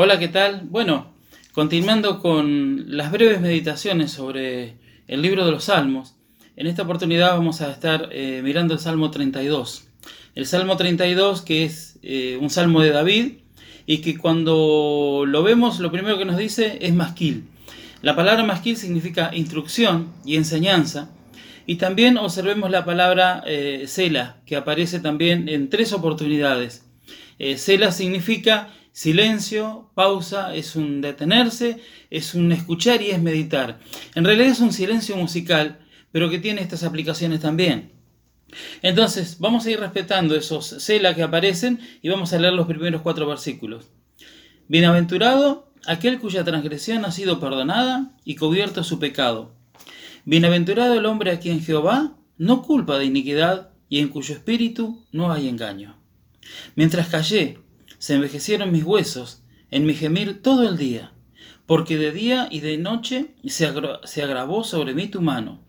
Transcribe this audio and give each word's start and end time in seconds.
Hola, 0.00 0.20
¿qué 0.20 0.28
tal? 0.28 0.60
Bueno, 0.70 1.12
continuando 1.52 2.20
con 2.20 2.96
las 2.96 3.10
breves 3.10 3.40
meditaciones 3.40 4.12
sobre 4.12 4.76
el 5.08 5.22
libro 5.22 5.44
de 5.44 5.50
los 5.50 5.64
Salmos, 5.64 6.14
en 6.54 6.68
esta 6.68 6.84
oportunidad 6.84 7.36
vamos 7.36 7.62
a 7.62 7.72
estar 7.72 8.08
eh, 8.12 8.40
mirando 8.44 8.74
el 8.74 8.78
Salmo 8.78 9.10
32. 9.10 9.88
El 10.36 10.46
Salmo 10.46 10.76
32 10.76 11.42
que 11.42 11.64
es 11.64 11.98
eh, 12.04 12.38
un 12.40 12.48
salmo 12.48 12.80
de 12.80 12.92
David 12.92 13.38
y 13.86 13.98
que 13.98 14.16
cuando 14.16 15.24
lo 15.26 15.42
vemos 15.42 15.80
lo 15.80 15.90
primero 15.90 16.16
que 16.16 16.24
nos 16.24 16.36
dice 16.36 16.78
es 16.80 16.94
masquil. 16.94 17.48
La 18.00 18.14
palabra 18.14 18.44
masquil 18.44 18.76
significa 18.76 19.32
instrucción 19.34 20.12
y 20.24 20.36
enseñanza. 20.36 21.10
Y 21.66 21.74
también 21.74 22.18
observemos 22.18 22.70
la 22.70 22.84
palabra 22.84 23.42
eh, 23.48 23.86
sela, 23.88 24.36
que 24.46 24.54
aparece 24.54 25.00
también 25.00 25.48
en 25.48 25.68
tres 25.68 25.92
oportunidades. 25.92 26.84
sela 27.56 27.90
significa 27.90 28.68
Silencio, 28.98 29.92
pausa, 29.94 30.56
es 30.56 30.74
un 30.74 31.00
detenerse, 31.00 31.80
es 32.10 32.34
un 32.34 32.50
escuchar 32.50 33.00
y 33.00 33.12
es 33.12 33.22
meditar. 33.22 33.78
En 34.16 34.24
realidad 34.24 34.48
es 34.48 34.58
un 34.58 34.72
silencio 34.72 35.16
musical, 35.16 35.78
pero 36.10 36.28
que 36.28 36.40
tiene 36.40 36.62
estas 36.62 36.82
aplicaciones 36.82 37.38
también. 37.38 37.92
Entonces, 38.82 39.36
vamos 39.38 39.64
a 39.64 39.70
ir 39.70 39.78
respetando 39.78 40.34
esos 40.34 40.66
cela 40.82 41.14
que 41.14 41.22
aparecen 41.22 41.78
y 42.02 42.08
vamos 42.08 42.32
a 42.32 42.40
leer 42.40 42.54
los 42.54 42.66
primeros 42.66 43.02
cuatro 43.02 43.24
versículos. 43.28 43.86
Bienaventurado 44.66 45.70
aquel 45.86 46.18
cuya 46.18 46.42
transgresión 46.42 47.04
ha 47.04 47.12
sido 47.12 47.38
perdonada 47.38 48.16
y 48.24 48.34
cubierto 48.34 48.82
su 48.82 48.98
pecado. 48.98 49.54
Bienaventurado 50.24 50.94
el 50.94 51.06
hombre 51.06 51.30
a 51.30 51.38
quien 51.38 51.62
Jehová 51.62 52.16
no 52.36 52.62
culpa 52.62 52.98
de 52.98 53.04
iniquidad 53.04 53.70
y 53.88 54.00
en 54.00 54.08
cuyo 54.08 54.34
espíritu 54.34 55.06
no 55.12 55.30
hay 55.30 55.48
engaño. 55.48 55.96
Mientras 56.74 57.06
callé, 57.06 57.58
se 57.98 58.14
envejecieron 58.14 58.72
mis 58.72 58.84
huesos 58.84 59.42
en 59.70 59.84
mi 59.84 59.94
gemir 59.94 60.42
todo 60.42 60.68
el 60.68 60.76
día, 60.76 61.12
porque 61.66 61.98
de 61.98 62.12
día 62.12 62.48
y 62.50 62.60
de 62.60 62.78
noche 62.78 63.34
se, 63.46 63.66
agravó 63.66 64.64
sobre 64.64 64.94
mí 64.94 65.08
tu 65.08 65.20
mano, 65.20 65.60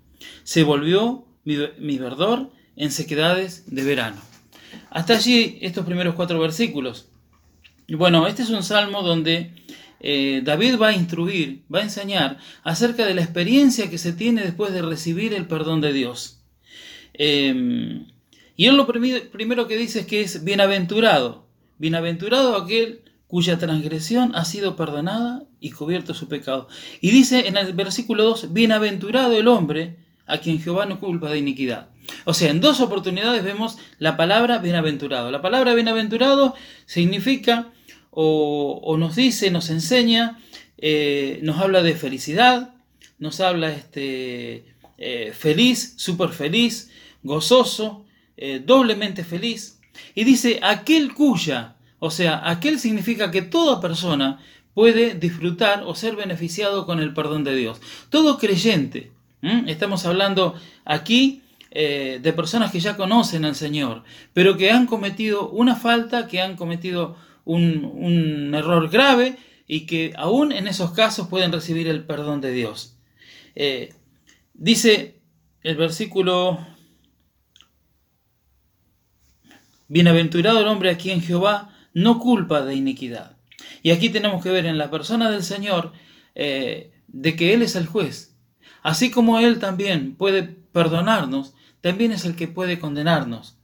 se 0.44 0.64
volvió 0.64 1.26
mi, 1.44 1.98
verdor 1.98 2.52
en 2.76 2.92
sequedades 2.92 3.64
de 3.68 3.84
verano. 3.84 4.22
Hasta 4.92 5.16
allí 5.16 5.58
estos 5.62 5.86
primeros 5.86 6.16
cuatro 6.16 6.40
versículos. 6.40 7.10
Bueno, 7.90 8.28
este 8.28 8.44
es 8.44 8.50
un 8.50 8.64
salmo 8.64 9.02
donde 9.02 9.52
eh, 10.00 10.42
David 10.44 10.78
va 10.80 10.90
a 10.90 10.96
instruir, 10.96 11.64
va 11.74 11.80
a 11.80 11.84
enseñar 11.84 12.38
acerca 12.64 13.06
de 13.06 13.16
la 13.16 13.22
experiencia 13.22 13.90
que 13.90 13.98
se 13.98 14.14
tiene 14.14 14.44
después 14.44 14.72
de 14.74 14.84
recibir 14.84 15.34
el 15.34 15.48
perdón 15.48 15.82
de 15.82 15.92
Dios. 15.92 16.42
Em, 17.14 18.06
y 18.56 18.68
él 18.68 18.78
lo 18.78 18.88
primero 18.88 19.68
que 19.68 19.78
dice 19.78 20.02
es 20.02 20.06
que 20.06 20.22
es 20.22 20.44
bienaventurado. 20.44 21.49
Bienaventurado 21.80 22.56
aquel 22.56 23.02
cuya 23.28 23.58
transgresión 23.58 24.36
ha 24.36 24.46
sido 24.46 24.76
perdonada 24.76 25.44
y 25.60 25.72
cubierto 25.72 26.14
su 26.14 26.28
pecado. 26.28 26.68
Y 27.02 27.12
dice 27.12 27.48
en 27.48 27.58
el 27.58 27.74
versículo 27.74 28.24
2, 28.24 28.54
bienaventurado 28.54 29.38
el 29.38 29.48
hombre 29.48 29.98
a 30.26 30.38
quien 30.38 30.62
Jehová 30.62 30.86
no 30.86 31.00
culpa 31.00 31.30
de 31.30 31.40
iniquidad. 31.40 31.90
O 32.26 32.34
sea, 32.34 32.52
en 32.52 32.62
dos 32.62 32.82
oportunidades 32.82 33.44
vemos 33.44 33.78
la 33.98 34.18
palabra 34.18 34.60
bienaventurado. 34.60 35.32
La 35.32 35.42
palabra 35.42 35.74
bienaventurado 35.74 36.56
significa 36.86 37.72
o, 38.12 38.96
nos 38.98 39.16
dice, 39.16 39.52
nos 39.52 39.70
enseña, 39.70 40.40
eh, 40.78 41.40
nos 41.44 41.58
habla 41.60 41.82
de 41.84 41.96
felicidad, 41.96 42.74
nos 43.18 43.40
habla 43.40 43.72
este, 43.72 44.66
eh, 44.98 45.34
feliz, 45.38 45.94
súper 45.98 46.30
feliz, 46.30 46.92
gozoso, 47.24 48.06
eh, 48.38 48.62
doblemente 48.66 49.24
feliz. 49.24 49.79
Y 50.16 50.24
dice 50.24 50.60
aquel 50.64 51.14
cuya, 51.14 51.76
o 52.00 52.12
sea, 52.12 52.42
aquel 52.50 52.80
significa 52.80 53.32
que 53.32 53.42
toda 53.42 53.82
persona 53.82 54.40
puede 54.74 55.16
disfrutar 55.16 55.84
o 55.86 55.96
ser 55.96 56.16
beneficiado 56.16 56.86
con 56.86 57.00
el 57.00 57.14
perdón 57.14 57.44
de 57.44 57.56
Dios. 57.56 57.82
Todo 58.10 58.38
creyente. 58.38 59.12
Estamos 59.68 60.06
hablando 60.06 60.56
aquí 60.86 61.44
eh, 61.72 62.20
de 62.22 62.34
personas 62.34 62.72
que 62.72 62.80
ya 62.80 62.98
conocen 62.98 63.46
al 63.46 63.56
Señor, 63.56 64.04
pero 64.34 64.58
que 64.58 64.72
han 64.72 64.86
cometido 64.86 65.50
una 65.50 65.76
falta, 65.76 66.28
que 66.28 66.42
han 66.42 66.56
cometido 66.56 67.16
un, 67.46 68.52
error 68.54 68.90
grave 68.90 69.38
y 69.68 69.86
que 69.86 70.14
aún 70.18 70.52
en 70.52 70.68
esos 70.68 70.92
casos 70.92 71.28
pueden 71.28 71.52
recibir 71.52 71.88
el 71.88 72.04
perdón 72.04 72.42
de 72.42 72.52
Dios. 72.52 72.98
Eh, 73.56 73.94
dice 74.54 75.20
el 75.62 75.76
versículo 75.76 76.60
Bienaventurado 79.90 80.62
el 80.62 80.68
hombre 80.68 80.92
a 80.92 80.98
quien 80.98 81.22
Jehová 81.22 81.76
no 81.94 82.20
culpa 82.20 82.62
de 82.62 82.76
iniquidad. 82.76 83.36
Y 83.84 83.92
aquí 83.92 84.10
tenemos 84.10 84.42
que 84.42 84.52
ver 84.52 84.66
en 84.66 84.78
la 84.78 84.90
persona 84.90 85.30
del 85.30 85.44
Señor 85.44 85.92
eh, 86.36 86.92
de 87.08 87.36
que 87.36 87.54
Él 87.54 87.62
es 87.62 87.76
el 87.76 87.88
juez. 87.88 88.38
Así 88.82 89.12
como 89.12 89.40
Él 89.40 89.60
también 89.60 90.16
puede 90.16 90.44
perdonarnos, 90.44 91.54
también 91.82 92.12
es 92.12 92.24
el 92.26 92.36
que 92.36 92.48
puede 92.48 92.80
condenarnos. 92.80 93.58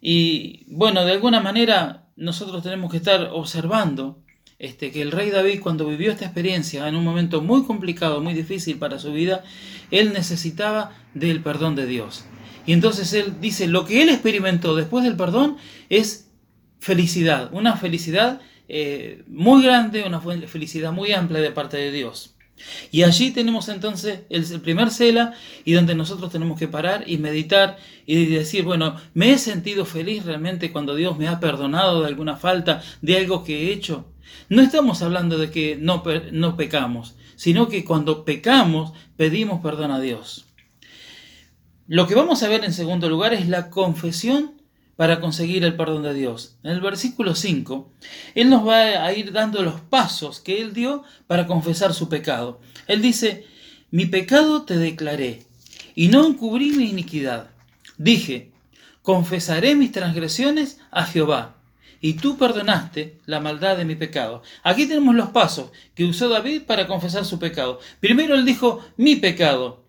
Y 0.00 0.64
bueno, 0.68 1.04
de 1.04 1.12
alguna 1.12 1.40
manera 1.40 2.06
nosotros 2.16 2.62
tenemos 2.62 2.90
que 2.90 2.98
estar 2.98 3.30
observando 3.32 4.22
este, 4.58 4.90
que 4.92 5.02
el 5.02 5.10
rey 5.10 5.30
David 5.30 5.60
cuando 5.60 5.86
vivió 5.86 6.12
esta 6.12 6.24
experiencia 6.24 6.86
en 6.86 6.94
un 6.94 7.04
momento 7.04 7.40
muy 7.40 7.64
complicado, 7.64 8.20
muy 8.20 8.34
difícil 8.34 8.78
para 8.78 8.98
su 8.98 9.12
vida, 9.12 9.42
él 9.90 10.12
necesitaba 10.12 10.92
del 11.14 11.42
perdón 11.42 11.74
de 11.74 11.86
Dios. 11.86 12.24
Y 12.66 12.72
entonces 12.72 13.12
él 13.12 13.34
dice, 13.40 13.66
lo 13.66 13.84
que 13.84 14.02
él 14.02 14.08
experimentó 14.08 14.74
después 14.76 15.04
del 15.04 15.16
perdón 15.16 15.56
es 15.88 16.30
felicidad, 16.80 17.50
una 17.52 17.76
felicidad 17.76 18.40
eh, 18.68 19.22
muy 19.26 19.62
grande, 19.62 20.04
una 20.04 20.20
felicidad 20.20 20.92
muy 20.92 21.12
amplia 21.12 21.40
de 21.40 21.50
parte 21.50 21.76
de 21.76 21.92
Dios. 21.92 22.34
Y 22.90 23.02
allí 23.02 23.30
tenemos 23.30 23.68
entonces 23.68 24.20
el, 24.30 24.44
primer 24.60 24.90
cela 24.90 25.34
y 25.64 25.72
donde 25.72 25.94
nosotros 25.94 26.30
tenemos 26.30 26.58
que 26.58 26.68
parar 26.68 27.04
y 27.06 27.18
meditar 27.18 27.76
y 28.06 28.26
decir, 28.26 28.64
bueno, 28.64 28.96
me 29.14 29.32
he 29.32 29.38
sentido 29.38 29.84
feliz 29.84 30.24
realmente 30.24 30.72
cuando 30.72 30.94
Dios 30.94 31.18
me 31.18 31.28
ha 31.28 31.40
perdonado 31.40 32.02
de 32.02 32.08
alguna 32.08 32.36
falta, 32.36 32.82
de 33.00 33.16
algo 33.16 33.44
que 33.44 33.68
he 33.68 33.72
hecho. 33.72 34.06
No 34.48 34.62
estamos 34.62 35.02
hablando 35.02 35.38
de 35.38 35.50
que 35.50 35.76
no, 35.76 36.02
no 36.30 36.56
pecamos, 36.56 37.14
sino 37.36 37.68
que 37.68 37.84
cuando 37.84 38.24
pecamos 38.24 38.92
pedimos 39.16 39.60
perdón 39.60 39.90
a 39.90 40.00
Dios. 40.00 40.46
Lo 41.88 42.06
que 42.06 42.14
vamos 42.14 42.42
a 42.42 42.48
ver 42.48 42.64
en 42.64 42.72
segundo 42.72 43.08
lugar 43.08 43.34
es 43.34 43.48
la 43.48 43.68
confesión 43.68 44.52
para 44.96 45.20
conseguir 45.20 45.64
el 45.64 45.74
perdón 45.74 46.04
de 46.04 46.14
Dios. 46.14 46.56
En 46.62 46.70
el 46.70 46.80
versículo 46.80 47.34
5, 47.34 47.92
Él 48.36 48.50
nos 48.50 48.66
va 48.66 49.04
a 49.04 49.12
ir 49.12 49.32
dando 49.32 49.62
los 49.62 49.80
pasos 49.80 50.38
que 50.38 50.60
Él 50.60 50.74
dio 50.74 51.02
para 51.26 51.46
confesar 51.46 51.92
su 51.92 52.08
pecado. 52.08 52.60
Él 52.86 53.02
dice, 53.02 53.46
mi 53.90 54.06
pecado 54.06 54.62
te 54.62 54.76
declaré 54.76 55.42
y 55.96 56.08
no 56.08 56.24
encubrí 56.26 56.70
mi 56.70 56.88
iniquidad. 56.88 57.50
Dije, 57.98 58.52
confesaré 59.02 59.74
mis 59.74 59.90
transgresiones 59.90 60.78
a 60.92 61.04
Jehová 61.04 61.56
y 62.00 62.14
tú 62.14 62.36
perdonaste 62.36 63.18
la 63.26 63.40
maldad 63.40 63.76
de 63.76 63.84
mi 63.84 63.96
pecado. 63.96 64.42
Aquí 64.62 64.86
tenemos 64.86 65.14
los 65.14 65.30
pasos 65.30 65.70
que 65.94 66.04
usó 66.04 66.28
David 66.28 66.62
para 66.62 66.86
confesar 66.86 67.24
su 67.24 67.38
pecado. 67.38 67.80
Primero 68.00 68.34
él 68.34 68.44
dijo, 68.44 68.84
mi 68.96 69.16
pecado, 69.16 69.81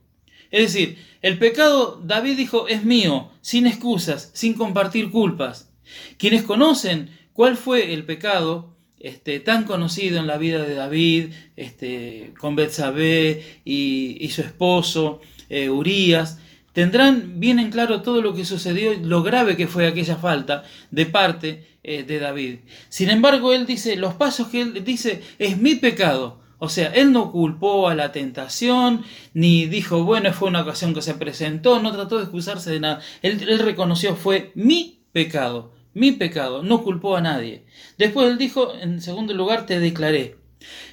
es 0.53 0.71
decir, 0.71 0.99
el 1.23 1.39
pecado, 1.39 1.99
David 2.05 2.37
dijo, 2.37 2.67
es 2.67 2.85
mío, 2.85 3.31
sin 3.41 3.65
excusas, 3.65 4.29
sin 4.33 4.53
compartir 4.53 5.09
culpas. 5.09 5.71
Quienes 6.19 6.43
conocen 6.43 7.09
cuál 7.33 7.57
fue 7.57 7.91
el 7.91 8.05
pecado 8.05 8.71
este, 8.99 9.39
tan 9.39 9.63
conocido 9.63 10.19
en 10.19 10.27
la 10.27 10.37
vida 10.37 10.61
de 10.61 10.75
David, 10.75 11.33
este, 11.55 12.35
con 12.39 12.55
Betsabé 12.55 13.61
y, 13.65 14.29
su 14.29 14.41
esposo, 14.41 15.21
eh, 15.49 15.71
Urias, 15.71 16.37
tendrán 16.71 17.39
bien 17.39 17.57
en 17.57 17.71
claro 17.71 18.03
todo 18.03 18.21
lo 18.21 18.35
que 18.35 18.45
sucedió 18.45 18.93
y 18.93 18.99
lo 18.99 19.23
grave 19.23 19.57
que 19.57 19.65
fue 19.65 19.87
aquella 19.87 20.17
falta 20.17 20.65
de 20.91 21.07
parte 21.07 21.67
eh, 21.81 22.03
de 22.03 22.19
David. 22.19 22.59
Sin 22.89 23.09
embargo, 23.09 23.53
él 23.53 23.65
dice, 23.65 23.95
los 23.95 24.13
pasos 24.13 24.49
que 24.49 24.61
él 24.61 24.83
dice, 24.83 25.23
es 25.39 25.57
mi 25.57 25.73
pecado, 25.73 26.42
o 26.63 26.69
sea, 26.69 26.93
él 26.93 27.11
no 27.11 27.29
culpó 27.29 27.89
a 27.89 27.93
la 27.93 28.13
tentación, 28.13 29.03
ni 29.33 29.65
dijo, 29.65 30.05
bueno, 30.05 30.31
fue 30.31 30.47
una 30.47 30.61
ocasión 30.61 30.93
que 30.93 31.01
se 31.01 31.13
presentó, 31.13 31.81
no 31.81 31.91
trató 31.91 32.15
de 32.15 32.23
excusarse 32.23 32.71
de 32.71 32.79
nada. 32.79 33.01
Él, 33.21 33.59
reconoció, 33.59 34.15
fue 34.15 34.53
mi 34.55 35.03
pecado, 35.11 35.73
mi 35.93 36.13
pecado, 36.13 36.63
no 36.63 36.81
culpó 36.81 37.17
a 37.17 37.21
nadie. 37.21 37.65
Después 37.97 38.29
él 38.29 38.37
dijo, 38.37 38.73
en 38.75 39.01
segundo 39.01 39.33
lugar, 39.33 39.65
te 39.65 39.81
declaré. 39.81 40.37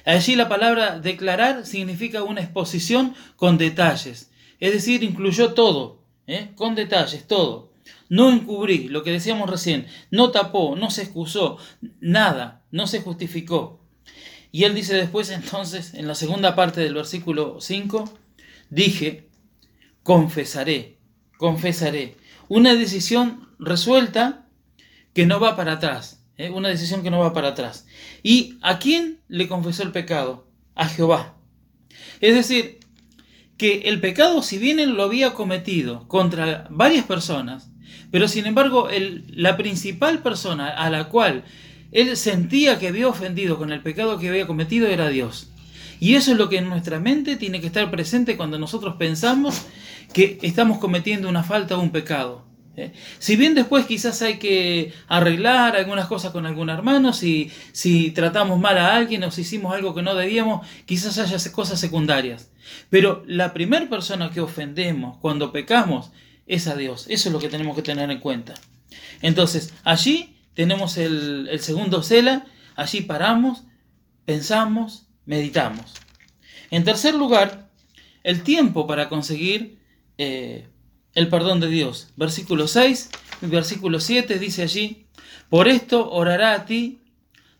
Allí 0.03 0.35
la 0.35 0.49
palabra 0.49 0.99
declarar 0.99 1.65
significa 1.65 2.21
una 2.23 2.41
exposición 2.41 3.15
con 3.37 3.57
detalles, 3.57 4.29
es 4.59 4.73
decir, 4.73 5.03
incluyó 5.03 5.53
todo, 5.53 6.03
¿eh? 6.27 6.49
con 6.55 6.75
detalles, 6.75 7.25
todo. 7.27 7.71
No 8.09 8.29
encubrí, 8.29 8.89
lo 8.89 9.03
que 9.03 9.11
decíamos 9.13 9.49
recién, 9.49 9.87
no 10.09 10.31
tapó, 10.31 10.75
no 10.75 10.91
se 10.91 11.03
excusó, 11.03 11.59
nada, 12.01 12.61
no 12.71 12.87
se 12.87 12.99
justificó. 12.99 13.80
Y 14.51 14.63
él 14.65 14.75
dice 14.75 14.95
después 14.95 15.29
entonces, 15.29 15.93
en 15.93 16.07
la 16.07 16.15
segunda 16.15 16.55
parte 16.55 16.81
del 16.81 16.93
versículo 16.93 17.61
5, 17.61 18.13
dije, 18.69 19.29
confesaré, 20.03 20.97
confesaré. 21.37 22.17
Una 22.49 22.73
decisión 22.75 23.49
resuelta 23.59 24.45
que 25.13 25.25
no 25.25 25.39
va 25.39 25.55
para 25.55 25.73
atrás. 25.73 26.21
¿eh? 26.41 26.49
una 26.49 26.69
decisión 26.69 27.03
que 27.03 27.11
no 27.11 27.19
va 27.19 27.33
para 27.33 27.49
atrás. 27.49 27.85
¿Y 28.23 28.57
a 28.61 28.79
quién 28.79 29.19
le 29.27 29.47
confesó 29.47 29.83
el 29.83 29.91
pecado? 29.91 30.47
A 30.75 30.87
Jehová. 30.87 31.35
Es 32.19 32.35
decir, 32.35 32.79
que 33.57 33.83
el 33.85 34.01
pecado, 34.01 34.41
si 34.41 34.57
bien 34.57 34.79
él 34.79 34.91
lo 34.91 35.03
había 35.03 35.33
cometido 35.33 36.07
contra 36.07 36.67
varias 36.69 37.05
personas, 37.05 37.69
pero 38.09 38.27
sin 38.27 38.45
embargo 38.45 38.89
la 39.29 39.57
principal 39.57 40.21
persona 40.21 40.69
a 40.69 40.89
la 40.89 41.09
cual 41.09 41.43
él 41.91 42.15
sentía 42.17 42.79
que 42.79 42.87
había 42.87 43.07
ofendido 43.07 43.57
con 43.57 43.71
el 43.71 43.81
pecado 43.81 44.17
que 44.17 44.29
había 44.29 44.47
cometido 44.47 44.87
era 44.87 45.09
Dios. 45.09 45.49
Y 45.99 46.15
eso 46.15 46.31
es 46.31 46.37
lo 46.37 46.49
que 46.49 46.57
en 46.57 46.69
nuestra 46.69 46.99
mente 46.99 47.35
tiene 47.35 47.61
que 47.61 47.67
estar 47.67 47.91
presente 47.91 48.35
cuando 48.35 48.57
nosotros 48.57 48.95
pensamos 48.97 49.61
que 50.13 50.39
estamos 50.41 50.79
cometiendo 50.79 51.29
una 51.29 51.43
falta 51.43 51.77
o 51.77 51.81
un 51.81 51.91
pecado. 51.91 52.43
¿eh? 52.75 52.91
Si 53.19 53.35
bien 53.35 53.53
después 53.53 53.85
quizás 53.85 54.21
hay 54.23 54.39
que 54.39 54.93
arreglar 55.07 55.75
algunas 55.75 56.07
cosas 56.07 56.31
con 56.31 56.45
algún 56.45 56.69
hermano, 56.69 57.13
si, 57.13 57.51
si 57.71 58.11
tratamos 58.11 58.59
mal 58.59 58.79
a 58.79 58.95
alguien 58.95 59.23
o 59.23 59.31
si 59.31 59.41
hicimos 59.41 59.75
algo 59.75 59.93
que 59.93 60.01
no 60.01 60.15
debíamos, 60.15 60.65
quizás 60.85 61.19
haya 61.19 61.51
cosas 61.51 61.79
secundarias. 61.79 62.49
Pero 62.89 63.23
la 63.27 63.53
primera 63.53 63.87
persona 63.87 64.31
que 64.31 64.41
ofendemos 64.41 65.17
cuando 65.17 65.51
pecamos 65.51 66.11
es 66.47 66.67
a 66.67 66.75
Dios. 66.75 67.05
Eso 67.09 67.29
es 67.29 67.33
lo 67.33 67.39
que 67.39 67.49
tenemos 67.49 67.75
que 67.75 67.83
tener 67.83 68.09
en 68.09 68.19
cuenta. 68.19 68.55
Entonces, 69.21 69.73
allí 69.83 70.35
tenemos 70.53 70.97
el, 70.97 71.49
segundo 71.59 72.03
cela, 72.03 72.45
allí 72.75 73.01
paramos, 73.01 73.63
pensamos, 74.25 75.07
meditamos. 75.25 75.93
En 76.69 76.83
tercer 76.83 77.15
lugar, 77.15 77.69
el 78.23 78.43
tiempo 78.43 78.87
para 78.87 79.09
conseguir 79.09 79.79
eh, 80.17 80.67
el 81.13 81.29
perdón 81.29 81.59
de 81.59 81.67
Dios. 81.67 82.09
Versículo 82.15 82.67
6, 82.67 83.09
versículo 83.41 83.99
7 83.99 84.39
dice 84.39 84.63
allí, 84.63 85.07
por 85.49 85.67
esto 85.67 86.09
orará 86.11 86.53
a 86.53 86.65
ti 86.65 87.01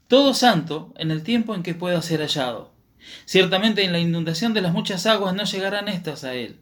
todo 0.08 0.34
santo 0.34 0.94
en 0.98 1.12
el 1.12 1.24
tiempo 1.24 1.56
en 1.56 1.64
que 1.64 1.74
pueda 1.74 2.02
ser 2.02 2.22
hallado. 2.22 2.72
Ciertamente 3.26 3.84
en 3.84 3.92
la 3.92 4.00
inundación 4.00 4.54
de 4.54 4.62
las 4.62 4.74
muchas 4.74 5.06
aguas 5.06 5.34
no 5.34 5.44
llegarán 5.44 5.88
estas 5.88 6.24
a 6.24 6.34
él. 6.34 6.60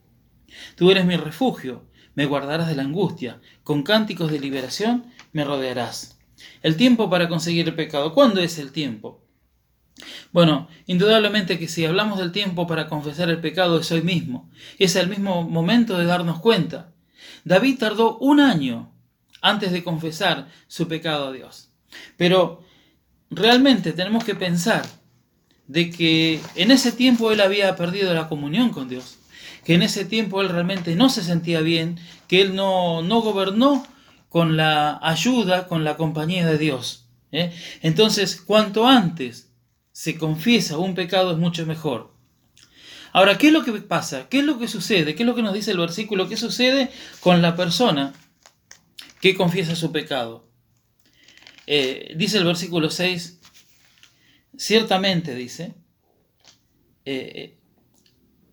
Tú 0.75 0.91
eres 0.91 1.05
mi 1.05 1.17
refugio, 1.17 1.83
me 2.15 2.25
guardarás 2.25 2.67
de 2.67 2.75
la 2.75 2.83
angustia, 2.83 3.39
con 3.63 3.83
cánticos 3.83 4.31
de 4.31 4.39
liberación 4.39 5.05
me 5.31 5.43
rodearás. 5.43 6.18
El 6.61 6.75
tiempo 6.75 7.09
para 7.09 7.29
conseguir 7.29 7.67
el 7.67 7.75
pecado. 7.75 8.13
¿Cuándo 8.13 8.41
es 8.41 8.57
el 8.59 8.71
tiempo? 8.71 9.23
Bueno, 10.31 10.67
indudablemente 10.85 11.59
que 11.59 11.67
si 11.67 11.85
hablamos 11.85 12.19
del 12.19 12.31
tiempo 12.31 12.67
para 12.67 12.87
confesar 12.87 13.29
el 13.29 13.41
pecado 13.41 13.79
es 13.79 13.91
hoy 13.91 14.01
mismo. 14.01 14.49
Es 14.77 14.95
el 14.95 15.09
mismo 15.09 15.43
momento 15.43 15.97
de 15.97 16.05
darnos 16.05 16.39
cuenta. 16.39 16.93
David 17.43 17.77
tardó 17.79 18.17
un 18.17 18.39
año 18.39 18.91
antes 19.41 19.71
de 19.71 19.83
confesar 19.83 20.47
su 20.67 20.87
pecado 20.87 21.27
a 21.27 21.31
Dios. 21.31 21.69
Pero 22.17 22.63
realmente 23.29 23.93
tenemos 23.93 24.23
que 24.23 24.35
pensar 24.35 24.85
de 25.67 25.91
que 25.91 26.41
en 26.55 26.71
ese 26.71 26.91
tiempo 26.91 27.31
él 27.31 27.41
había 27.41 27.75
perdido 27.75 28.13
la 28.13 28.27
comunión 28.27 28.69
con 28.71 28.89
Dios, 28.89 29.17
que 29.63 29.75
en 29.75 29.83
ese 29.83 30.05
tiempo 30.05 30.41
él 30.41 30.49
realmente 30.49 30.95
no 30.95 31.09
se 31.09 31.23
sentía 31.23 31.61
bien, 31.61 31.99
que 32.27 32.41
él 32.41 32.55
no, 32.55 33.01
no 33.03 33.21
gobernó 33.21 33.85
con 34.29 34.55
la 34.55 34.99
ayuda, 35.01 35.67
con 35.67 35.83
la 35.83 35.97
compañía 35.97 36.45
de 36.45 36.57
Dios. 36.57 37.09
¿eh? 37.31 37.51
Entonces, 37.81 38.39
cuanto 38.39 38.87
antes 38.87 39.51
se 39.91 40.17
confiesa 40.17 40.77
un 40.77 40.95
pecado 40.95 41.31
es 41.31 41.37
mucho 41.37 41.65
mejor. 41.65 42.13
Ahora, 43.11 43.37
¿qué 43.37 43.47
es 43.47 43.53
lo 43.53 43.63
que 43.63 43.73
pasa? 43.73 44.29
¿Qué 44.29 44.39
es 44.39 44.45
lo 44.45 44.59
que 44.59 44.67
sucede? 44.67 45.15
¿Qué 45.15 45.23
es 45.23 45.27
lo 45.27 45.35
que 45.35 45.41
nos 45.41 45.53
dice 45.53 45.71
el 45.71 45.79
versículo? 45.79 46.29
¿Qué 46.29 46.37
sucede 46.37 46.91
con 47.19 47.41
la 47.41 47.55
persona 47.55 48.13
que 49.19 49.35
confiesa 49.35 49.75
su 49.75 49.91
pecado? 49.91 50.47
Eh, 51.65 52.13
dice 52.15 52.37
el 52.37 52.45
versículo 52.45 52.89
6, 52.89 53.39
ciertamente 54.57 55.35
dice, 55.35 55.73
eh, 57.05 57.31
eh, 57.35 57.57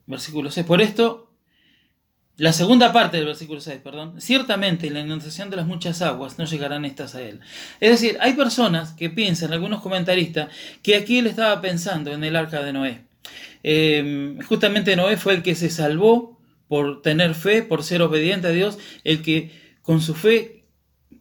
versículo 0.06 0.50
6, 0.50 0.66
por 0.66 0.80
esto 0.80 1.25
la 2.38 2.52
segunda 2.52 2.92
parte 2.92 3.16
del 3.16 3.26
versículo 3.26 3.60
6, 3.60 3.80
perdón. 3.82 4.20
Ciertamente, 4.20 4.90
la 4.90 5.00
inundación 5.00 5.48
de 5.48 5.56
las 5.56 5.66
muchas 5.66 6.02
aguas 6.02 6.38
no 6.38 6.44
llegarán 6.44 6.84
estas 6.84 7.14
a 7.14 7.22
él. 7.22 7.40
Es 7.80 7.90
decir, 7.90 8.18
hay 8.20 8.34
personas 8.34 8.92
que 8.92 9.08
piensan, 9.08 9.54
algunos 9.54 9.80
comentaristas, 9.80 10.50
que 10.82 10.96
aquí 10.96 11.18
él 11.18 11.26
estaba 11.28 11.62
pensando 11.62 12.12
en 12.12 12.22
el 12.24 12.36
arca 12.36 12.62
de 12.62 12.72
Noé. 12.74 13.04
Em, 13.62 14.38
justamente 14.42 14.96
Noé 14.96 15.16
fue 15.16 15.34
el 15.34 15.42
que 15.42 15.54
se 15.54 15.70
salvó 15.70 16.38
por 16.68 17.00
tener 17.00 17.34
fe, 17.34 17.62
por 17.62 17.82
ser 17.82 18.02
obediente 18.02 18.48
a 18.48 18.50
Dios, 18.50 18.78
el 19.02 19.22
que 19.22 19.52
con 19.82 20.02
su 20.02 20.14
fe 20.14 20.66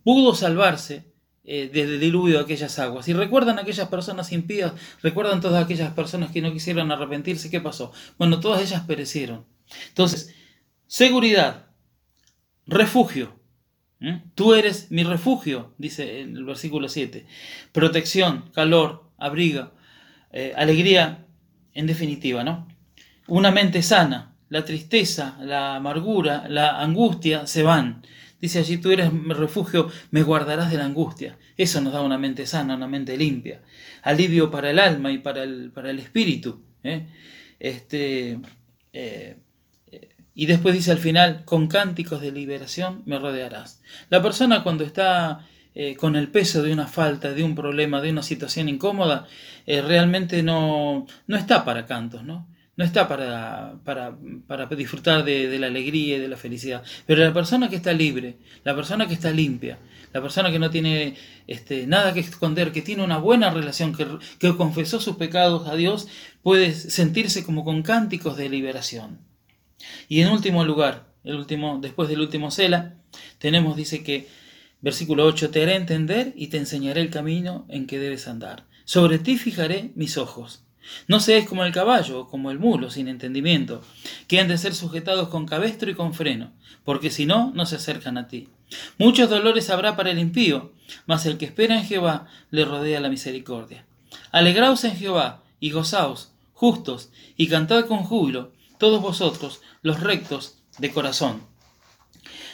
pudo 0.04 0.36
salvarse 0.36 1.06
eh, 1.46 1.70
del 1.72 2.00
diluvio 2.00 2.38
de 2.38 2.44
aquellas 2.44 2.78
aguas. 2.78 3.08
Y 3.08 3.14
recuerdan 3.14 3.58
aquellas 3.58 3.88
personas 3.88 4.34
impías, 4.34 4.74
recuerdan 5.02 5.40
todas 5.40 5.64
aquellas 5.64 5.94
personas 5.94 6.32
que 6.32 6.42
no 6.42 6.52
quisieron 6.52 6.92
arrepentirse, 6.92 7.50
¿qué 7.50 7.62
pasó? 7.62 7.94
Bueno, 8.18 8.40
todas 8.40 8.62
ellas 8.62 8.84
perecieron. 8.86 9.46
Entonces, 9.90 10.34
Seguridad, 10.88 11.68
refugio. 12.68 13.40
¿Mm? 14.00 14.32
Tú 14.36 14.54
eres 14.54 14.92
mi 14.92 15.04
refugio, 15.04 15.74
dice 15.78 16.22
el 16.22 16.44
versículo 16.44 16.90
7. 16.90 17.26
Protección, 17.72 18.50
calor, 18.54 19.10
abriga, 19.18 19.72
eh, 20.32 20.54
alegría, 20.56 21.26
en 21.74 21.88
definitiva, 21.88 22.44
¿no? 22.44 22.68
Una 23.28 23.52
mente 23.52 23.82
sana, 23.82 24.36
la 24.50 24.64
tristeza, 24.64 25.38
la 25.42 25.76
amargura, 25.76 26.46
la 26.50 26.82
angustia 26.82 27.48
se 27.48 27.64
van. 27.64 28.04
Dice 28.40 28.60
allí, 28.60 28.78
tú 28.78 28.92
eres 28.92 29.12
mi 29.12 29.34
refugio, 29.34 29.90
me 30.12 30.24
guardarás 30.24 30.70
de 30.70 30.78
la 30.78 30.86
angustia. 30.86 31.38
Eso 31.58 31.82
nos 31.82 31.94
da 31.94 32.02
una 32.02 32.18
mente 32.18 32.46
sana, 32.46 32.76
una 32.76 32.88
mente 32.88 33.18
limpia. 33.18 33.62
Alivio 34.04 34.52
para 34.52 34.70
el 34.70 34.80
alma 34.80 35.12
y 35.12 35.18
para 35.18 35.44
el, 35.44 35.72
para 35.72 35.90
el 35.90 36.00
espíritu. 36.00 36.62
¿eh? 36.84 37.08
Este, 37.60 38.40
eh, 38.94 39.38
y 40.36 40.46
después 40.48 40.76
dice 40.76 40.92
al 40.92 41.00
final, 41.00 41.44
con 41.46 41.68
cánticos 41.68 42.22
de 42.22 42.32
liberación 42.32 43.02
me 43.06 43.18
rodearás. 43.18 43.82
La 44.10 44.22
persona 44.22 44.64
cuando 44.64 44.84
está 44.84 45.48
eh, 45.74 45.96
con 45.96 46.16
el 46.18 46.28
peso 46.28 46.62
de 46.62 46.74
una 46.74 46.88
falta, 46.88 47.34
de 47.34 47.44
un 47.44 47.56
problema, 47.56 48.02
de 48.02 48.12
una 48.12 48.22
situación 48.22 48.70
incómoda, 48.70 49.28
eh, 49.66 49.82
realmente 49.82 50.44
no, 50.44 51.08
no 51.28 51.38
está 51.38 51.66
para 51.66 51.86
cantos, 51.86 52.24
¿no? 52.24 52.48
No 52.78 52.84
está 52.84 53.08
para, 53.08 53.76
para, 53.86 54.18
para 54.48 54.66
disfrutar 54.68 55.24
de, 55.24 55.58
la 55.58 55.68
alegría 55.68 56.18
y 56.18 56.20
de 56.20 56.28
la 56.28 56.36
felicidad. 56.36 56.84
Pero 57.06 57.24
la 57.24 57.34
persona 57.34 57.70
que 57.70 57.78
está 57.78 57.94
libre, 57.94 58.38
la 58.66 58.76
persona 58.76 59.08
que 59.08 59.14
está 59.14 59.32
limpia, 59.32 59.80
la 60.12 60.22
persona 60.22 60.52
que 60.52 60.60
no 60.60 60.70
tiene 60.70 61.16
este, 61.48 61.88
nada 61.88 62.14
que 62.14 62.20
esconder, 62.20 62.74
que 62.74 62.82
tiene 62.82 63.04
una 63.04 63.18
buena 63.18 63.50
relación, 63.50 63.96
que, 63.96 64.06
que 64.40 64.58
confesó 64.58 65.00
sus 65.00 65.16
pecados 65.16 65.70
a 65.70 65.76
Dios, 65.76 66.10
puede 66.44 66.74
sentirse 66.74 67.46
como 67.46 67.64
con 67.64 67.82
cánticos 67.82 68.36
de 68.36 68.50
liberación. 68.50 69.20
Y 70.08 70.22
en 70.22 70.30
último 70.30 70.64
lugar, 70.64 71.08
el 71.24 71.36
último, 71.36 71.80
después 71.82 72.10
del 72.10 72.22
último 72.22 72.52
cela, 72.52 72.96
tenemos, 73.40 73.76
dice 73.76 74.04
que, 74.04 74.28
versículo 74.82 75.26
8, 75.26 75.50
te 75.50 75.64
haré 75.64 75.76
entender 75.76 76.34
y 76.36 76.48
te 76.48 76.58
enseñaré 76.58 77.02
el 77.02 77.10
camino 77.10 77.66
en 77.70 77.88
que 77.88 78.00
debes 78.00 78.28
andar. 78.28 78.66
Sobre 78.86 79.20
ti 79.20 79.38
fijaré 79.38 79.92
mis 79.96 80.18
ojos. 80.18 80.62
No 81.08 81.20
seas 81.20 81.48
como 81.48 81.66
el 81.66 81.74
caballo 81.74 82.22
o 82.22 82.28
como 82.28 82.52
el 82.52 82.60
mulo 82.60 82.90
sin 82.90 83.08
entendimiento, 83.08 83.82
que 84.28 84.40
han 84.40 84.48
de 84.48 84.58
ser 84.58 84.76
sujetados 84.76 85.30
con 85.30 85.48
cabestro 85.48 85.90
y 85.90 85.96
con 85.96 86.14
freno, 86.14 86.52
porque 86.84 87.10
si 87.10 87.26
no, 87.26 87.52
no 87.56 87.66
se 87.66 87.78
acercan 87.78 88.18
a 88.18 88.28
ti. 88.28 88.50
Muchos 88.98 89.30
dolores 89.30 89.70
habrá 89.70 89.96
para 89.96 90.12
el 90.12 90.20
impío, 90.20 90.74
mas 91.06 91.26
el 91.26 91.38
que 91.38 91.46
espera 91.46 91.78
en 91.78 91.86
Jehová 91.86 92.28
le 92.52 92.66
rodea 92.66 93.00
la 93.00 93.10
misericordia. 93.10 93.86
Alegraos 94.32 94.84
en 94.84 94.96
Jehová 94.96 95.44
y 95.60 95.72
gozaos, 95.72 96.32
justos, 96.54 97.10
y 97.38 97.48
cantad 97.48 97.86
con 97.86 98.04
júbilo, 98.04 98.54
todos 98.78 99.02
vosotros, 99.02 99.62
los 99.82 100.00
rectos 100.00 100.60
de 100.78 100.92
corazón. 100.92 101.44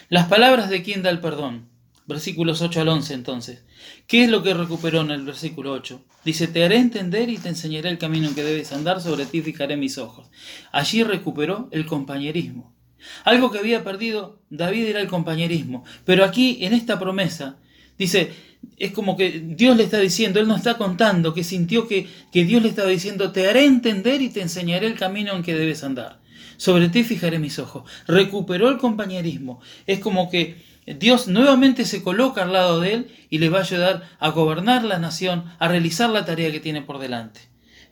Las 0.10 0.28
palabras 0.28 0.70
de 0.70 0.84
quien 0.84 1.04
da 1.04 1.10
el 1.10 1.22
perdón. 1.22 1.70
Versículos 2.06 2.62
8 2.62 2.82
al 2.82 2.90
11 2.90 3.14
entonces. 3.14 3.64
¿Qué 4.08 4.26
es 4.26 4.30
lo 4.30 4.44
que 4.44 4.54
recuperó 4.54 5.02
en 5.02 5.12
el 5.12 5.24
versículo 5.24 5.72
8? 5.72 6.04
Dice, 6.26 6.48
te 6.48 6.66
haré 6.66 6.78
entender 6.78 7.30
y 7.30 7.38
te 7.38 7.50
enseñaré 7.50 7.90
el 7.90 7.98
camino 7.98 8.28
en 8.28 8.36
que 8.36 8.44
debes 8.44 8.74
andar, 8.74 9.02
sobre 9.02 9.26
ti 9.26 9.42
fijaré 9.42 9.78
mis 9.78 9.98
ojos. 9.98 10.30
Allí 10.72 11.04
recuperó 11.04 11.70
el 11.72 11.86
compañerismo. 11.86 12.76
Algo 13.24 13.52
que 13.52 13.60
había 13.60 13.84
perdido 13.84 14.42
David 14.50 14.88
era 14.88 15.02
el 15.02 15.08
compañerismo. 15.08 15.86
Pero 16.06 16.26
aquí, 16.26 16.58
en 16.62 16.74
esta 16.74 17.00
promesa, 17.00 17.58
dice, 17.98 18.34
es 18.78 18.92
como 18.92 19.16
que 19.16 19.44
Dios 19.46 19.78
le 19.78 19.84
está 19.84 20.00
diciendo, 20.00 20.40
Él 20.40 20.48
nos 20.48 20.58
está 20.58 20.78
contando 20.78 21.34
que 21.34 21.44
sintió 21.44 21.88
que, 21.88 22.08
que 22.32 22.46
Dios 22.46 22.64
le 22.64 22.70
estaba 22.70 22.90
diciendo, 22.90 23.32
te 23.32 23.48
haré 23.48 23.66
entender 23.66 24.22
y 24.22 24.30
te 24.30 24.42
enseñaré 24.42 24.88
el 24.88 24.98
camino 24.98 25.34
en 25.34 25.44
que 25.44 25.54
debes 25.54 25.84
andar. 25.84 26.20
Sobre 26.58 26.90
ti 26.90 27.04
fijaré 27.04 27.40
mis 27.40 27.60
ojos. 27.60 27.90
Recuperó 28.08 28.70
el 28.70 28.78
compañerismo. 28.78 29.62
Es 29.88 30.00
como 30.00 30.30
que 30.30 30.64
Dios 30.86 31.28
nuevamente 31.28 31.86
se 31.86 32.04
coloca 32.04 32.44
al 32.44 32.54
lado 32.54 32.80
de 32.80 32.94
él 32.94 33.08
y 33.30 33.38
le 33.38 33.50
va 33.50 33.60
a 33.60 33.62
ayudar 33.62 34.10
a 34.20 34.30
gobernar 34.30 34.84
la 34.84 35.00
nación, 35.00 35.46
a 35.60 35.68
realizar 35.68 36.10
la 36.10 36.26
tarea 36.26 36.52
que 36.52 36.60
tiene 36.60 36.82
por 36.82 37.00
delante. 37.00 37.42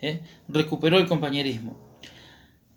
¿eh? 0.02 0.22
Recuperó 0.48 0.98
el 0.98 1.08
compañerismo. 1.08 1.80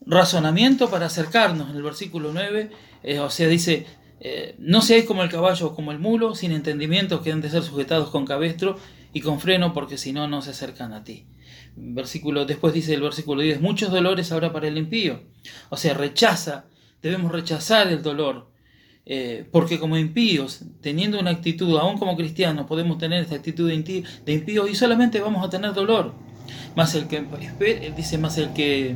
Razonamiento 0.05 0.91
para 0.91 1.07
acercarnos 1.07 1.71
en 1.71 1.77
el 1.77 1.83
versículo 1.83 2.31
9, 2.33 2.71
eh, 3.05 3.19
o 3.21 3.31
sea, 3.31 3.49
dice, 3.49 3.87
eh, 4.25 4.55
no 4.61 4.83
seáis 4.83 5.05
como 5.05 5.25
el 5.25 5.29
caballo 5.29 5.67
o 5.67 5.75
como 5.75 5.91
el 5.91 5.99
mulo, 5.99 6.37
sin 6.37 6.53
entendimiento 6.53 7.23
que 7.23 7.33
han 7.33 7.41
de 7.41 7.51
ser 7.51 7.65
sujetados 7.65 8.11
con 8.11 8.25
cabestro 8.25 8.79
y 9.13 9.21
con 9.21 9.41
freno 9.41 9.73
porque 9.75 9.99
si 9.99 10.13
no, 10.13 10.29
no 10.29 10.43
se 10.43 10.51
acercan 10.51 10.93
a 10.93 11.03
ti. 11.03 11.27
Versículo, 11.75 12.45
después 12.45 12.73
dice 12.73 12.95
el 12.95 13.01
versículo 13.01 13.43
10, 13.43 13.61
muchos 13.61 13.91
dolores 13.91 14.31
habrá 14.31 14.53
para 14.53 14.69
el 14.69 14.79
impío. 14.79 15.25
O 15.71 15.77
sea, 15.77 15.95
rechaza, 15.95 16.67
debemos 17.03 17.33
rechazar 17.33 17.89
el 17.89 18.01
dolor. 18.01 18.47
Eh, 19.07 19.45
porque 19.51 19.81
como 19.81 19.99
impíos, 19.99 20.61
teniendo 20.81 21.19
una 21.19 21.33
actitud, 21.33 21.77
aún 21.77 21.99
como 21.99 22.17
cristianos, 22.17 22.67
podemos 22.67 22.99
tener 22.99 23.25
esta 23.25 23.35
actitud 23.35 23.69
de 23.69 23.75
impíos 23.75 24.71
y 24.71 24.77
solamente 24.77 25.21
vamos 25.21 25.45
a 25.45 25.51
tener 25.51 25.73
dolor. 25.73 26.15
Más 26.77 26.95
el 26.95 27.09
que 27.09 27.27
dice, 27.97 28.19
más 28.19 28.39
el 28.39 28.53
que 28.53 28.95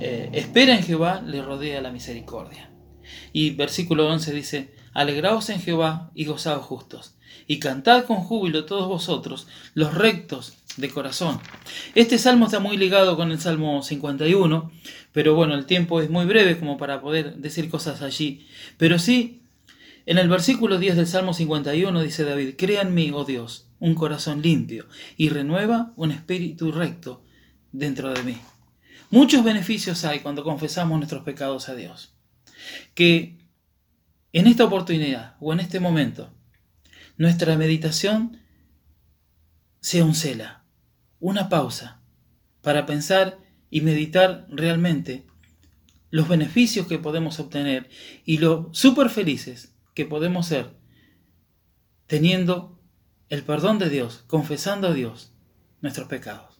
eh, 0.00 0.30
espera 0.32 0.74
en 0.74 0.82
Jehová 0.82 1.22
le 1.24 1.42
rodea 1.42 1.80
la 1.80 1.92
misericordia. 1.92 2.71
Y 3.32 3.50
versículo 3.50 4.08
11 4.08 4.32
dice, 4.32 4.74
alegraos 4.92 5.48
en 5.50 5.60
Jehová 5.60 6.10
y 6.14 6.24
gozaos 6.24 6.64
justos, 6.64 7.14
y 7.46 7.58
cantad 7.58 8.04
con 8.04 8.18
júbilo 8.18 8.64
todos 8.64 8.88
vosotros, 8.88 9.46
los 9.74 9.94
rectos 9.94 10.54
de 10.76 10.90
corazón. 10.90 11.40
Este 11.94 12.18
salmo 12.18 12.46
está 12.46 12.60
muy 12.60 12.76
ligado 12.76 13.16
con 13.16 13.30
el 13.30 13.40
Salmo 13.40 13.82
51, 13.82 14.72
pero 15.12 15.34
bueno, 15.34 15.54
el 15.54 15.66
tiempo 15.66 16.00
es 16.00 16.10
muy 16.10 16.24
breve 16.24 16.58
como 16.58 16.78
para 16.78 17.00
poder 17.00 17.36
decir 17.36 17.68
cosas 17.68 18.02
allí. 18.02 18.46
Pero 18.78 18.98
sí, 18.98 19.42
en 20.06 20.18
el 20.18 20.28
versículo 20.28 20.78
10 20.78 20.96
del 20.96 21.06
Salmo 21.06 21.34
51 21.34 22.02
dice 22.02 22.24
David, 22.24 22.54
crea 22.56 22.82
en 22.82 22.94
mí, 22.94 23.10
oh 23.14 23.24
Dios, 23.24 23.66
un 23.78 23.94
corazón 23.94 24.42
limpio 24.42 24.86
y 25.16 25.28
renueva 25.28 25.92
un 25.96 26.10
espíritu 26.10 26.72
recto 26.72 27.22
dentro 27.72 28.12
de 28.12 28.22
mí. 28.22 28.36
Muchos 29.10 29.44
beneficios 29.44 30.04
hay 30.04 30.20
cuando 30.20 30.42
confesamos 30.42 30.96
nuestros 30.98 31.22
pecados 31.22 31.68
a 31.68 31.74
Dios. 31.74 32.11
Que 32.94 33.38
en 34.32 34.46
esta 34.46 34.64
oportunidad 34.64 35.36
o 35.40 35.52
en 35.52 35.60
este 35.60 35.80
momento 35.80 36.32
nuestra 37.16 37.56
meditación 37.56 38.40
sea 39.80 40.04
un 40.04 40.14
cela, 40.14 40.64
una 41.20 41.48
pausa, 41.48 42.00
para 42.62 42.86
pensar 42.86 43.38
y 43.70 43.80
meditar 43.80 44.46
realmente 44.50 45.26
los 46.10 46.28
beneficios 46.28 46.86
que 46.86 46.98
podemos 46.98 47.40
obtener 47.40 47.88
y 48.24 48.38
lo 48.38 48.70
súper 48.72 49.08
felices 49.08 49.74
que 49.94 50.04
podemos 50.04 50.46
ser 50.46 50.76
teniendo 52.06 52.78
el 53.30 53.42
perdón 53.42 53.78
de 53.78 53.88
Dios, 53.88 54.24
confesando 54.26 54.88
a 54.88 54.92
Dios 54.92 55.32
nuestros 55.80 56.08
pecados. 56.08 56.51